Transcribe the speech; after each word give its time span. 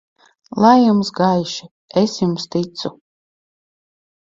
Lai 0.63 0.79
jums 0.83 1.11
gaiši 1.19 1.69
Es 2.03 2.17
jums 2.23 2.51
ticu! 2.57 2.93